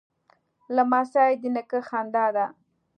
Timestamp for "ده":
2.35-2.45